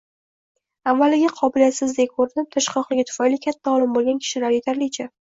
Avvaliga 0.91 1.27
qobiliyatsizdek 1.39 2.15
ko‘rinib, 2.21 2.47
tirishqoqligi 2.55 3.05
tufayli 3.09 3.39
katta 3.43 3.75
olim 3.75 3.93
bo‘lgan 3.99 4.17
kishilar 4.25 4.57
yetarlicha. 4.57 5.07